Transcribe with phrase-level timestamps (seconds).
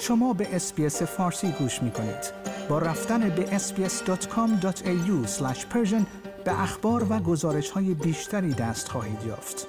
[0.00, 2.32] شما به SBS فارسی گوش می کنید.
[2.68, 5.28] با رفتن به sbs.com.au
[6.44, 9.66] به اخبار و گزارش های بیشتری دست خواهید یافت.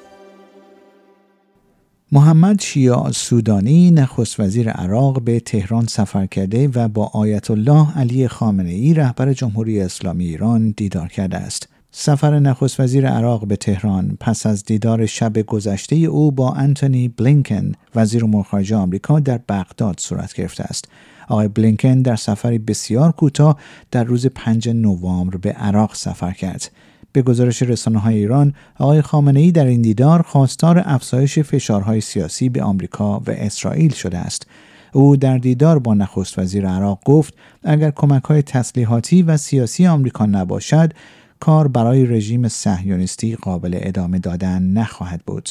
[2.11, 8.27] محمد شیع سودانی نخست وزیر عراق به تهران سفر کرده و با آیت الله علی
[8.27, 11.67] خامنه ای رهبر جمهوری اسلامی ایران دیدار کرده است.
[11.99, 17.71] سفر نخست وزیر عراق به تهران پس از دیدار شب گذشته او با انتونی بلینکن
[17.95, 20.87] وزیر امور خارجه آمریکا در بغداد صورت گرفته است.
[21.27, 23.57] آقای بلینکن در سفری بسیار کوتاه
[23.91, 26.71] در روز 5 نوامبر به عراق سفر کرد.
[27.11, 32.49] به گزارش رسانه های ایران آقای خامنه ای در این دیدار خواستار افزایش فشارهای سیاسی
[32.49, 34.47] به آمریکا و اسرائیل شده است
[34.93, 37.33] او در دیدار با نخست وزیر عراق گفت
[37.63, 40.93] اگر کمک های تسلیحاتی و سیاسی آمریکا نباشد
[41.39, 45.49] کار برای رژیم صهیونیستی قابل ادامه دادن نخواهد بود.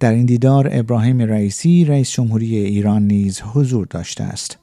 [0.00, 4.58] در این دیدار ابراهیم رئیسی رئیس جمهوری ایران نیز حضور داشته است.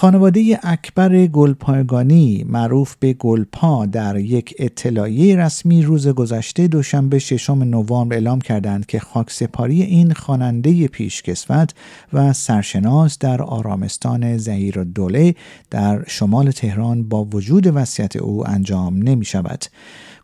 [0.00, 8.14] خانواده اکبر گلپایگانی معروف به گلپا در یک اطلاعیه رسمی روز گذشته دوشنبه ششم نوامبر
[8.14, 11.74] اعلام کردند که خاکسپاری این خواننده پیشکسوت
[12.12, 15.34] و سرشناس در آرامستان زهیر دوله
[15.70, 19.64] در شمال تهران با وجود وصیت او انجام نمی شود.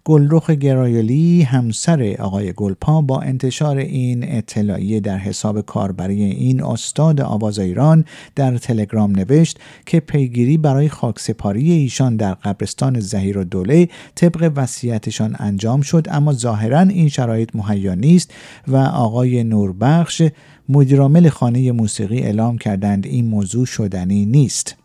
[0.09, 7.59] گلرخ گرایلی همسر آقای گلپا با انتشار این اطلاعیه در حساب کاربری این استاد آواز
[7.59, 14.53] ایران در تلگرام نوشت که پیگیری برای خاکسپاری ایشان در قبرستان زهیر و دوله طبق
[14.57, 18.35] وصیتشان انجام شد اما ظاهرا این شرایط مهیا نیست
[18.69, 20.23] و آقای نوربخش
[20.69, 24.77] مدیرعامل خانه موسیقی اعلام کردند این موضوع شدنی نیست.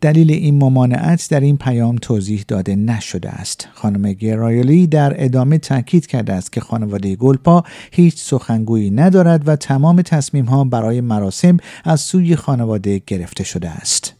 [0.00, 3.68] دلیل این ممانعت در این پیام توضیح داده نشده است.
[3.72, 10.02] خانم گرایلی در ادامه تاکید کرده است که خانواده گلپا هیچ سخنگویی ندارد و تمام
[10.02, 14.19] تصمیم ها برای مراسم از سوی خانواده گرفته شده است.